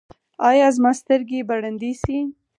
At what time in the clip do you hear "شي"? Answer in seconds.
2.01-2.17